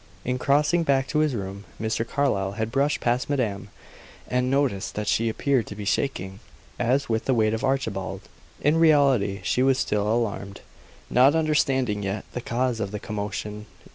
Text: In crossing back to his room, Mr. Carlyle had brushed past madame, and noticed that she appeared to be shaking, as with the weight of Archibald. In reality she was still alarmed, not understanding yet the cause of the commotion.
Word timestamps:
In 0.25 0.39
crossing 0.39 0.81
back 0.83 1.07
to 1.09 1.19
his 1.19 1.35
room, 1.35 1.63
Mr. 1.79 2.03
Carlyle 2.09 2.53
had 2.53 2.71
brushed 2.71 3.01
past 3.01 3.29
madame, 3.29 3.69
and 4.27 4.49
noticed 4.49 4.95
that 4.95 5.07
she 5.07 5.29
appeared 5.29 5.67
to 5.67 5.75
be 5.75 5.85
shaking, 5.85 6.39
as 6.79 7.07
with 7.07 7.25
the 7.25 7.35
weight 7.35 7.53
of 7.53 7.63
Archibald. 7.63 8.21
In 8.61 8.77
reality 8.77 9.41
she 9.43 9.61
was 9.61 9.77
still 9.77 10.11
alarmed, 10.11 10.61
not 11.11 11.35
understanding 11.35 12.01
yet 12.01 12.25
the 12.33 12.41
cause 12.41 12.79
of 12.79 12.89
the 12.89 12.99
commotion. 12.99 13.67